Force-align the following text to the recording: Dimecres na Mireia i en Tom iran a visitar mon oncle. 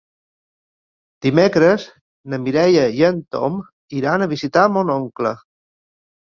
Dimecres 1.25 1.85
na 2.33 2.41
Mireia 2.47 2.87
i 3.01 3.07
en 3.11 3.21
Tom 3.37 3.61
iran 4.01 4.23
a 4.29 4.33
visitar 4.35 4.67
mon 4.81 4.93
oncle. 4.99 5.39